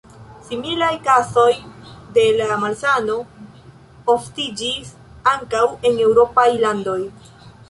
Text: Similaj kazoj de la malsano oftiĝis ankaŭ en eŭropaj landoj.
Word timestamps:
Similaj 0.45 0.93
kazoj 1.07 1.51
de 2.15 2.23
la 2.37 2.57
malsano 2.63 3.19
oftiĝis 4.15 4.91
ankaŭ 5.35 5.63
en 5.91 6.05
eŭropaj 6.09 6.49
landoj. 6.67 7.01